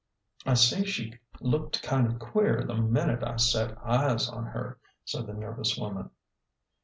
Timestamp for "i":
0.47-0.55, 3.23-3.35